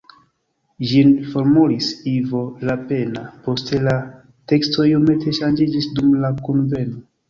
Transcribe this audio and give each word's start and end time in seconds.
Ĝin 0.91 1.11
formulis 1.33 1.91
Ivo 2.13 2.41
Lapenna, 2.71 3.29
poste 3.47 3.85
la 3.87 3.97
teksto 4.55 4.91
iomete 4.93 5.39
ŝanĝiĝis 5.43 5.95
dum 5.99 6.15
la 6.27 6.39
kunveno. 6.47 7.11